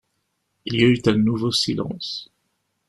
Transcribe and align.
Il 0.65 0.79
y 0.81 0.83
eut 0.83 0.99
un 1.05 1.15
nouveau 1.15 1.51
silence. 1.51 2.31